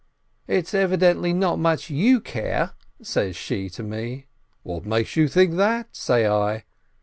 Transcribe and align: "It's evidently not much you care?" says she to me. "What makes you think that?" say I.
"It's 0.47 0.73
evidently 0.73 1.31
not 1.31 1.59
much 1.59 1.91
you 1.91 2.21
care?" 2.21 2.71
says 3.03 3.35
she 3.35 3.69
to 3.69 3.83
me. 3.83 4.25
"What 4.63 4.83
makes 4.83 5.15
you 5.15 5.27
think 5.27 5.57
that?" 5.57 5.95
say 5.95 6.25
I. 6.27 6.63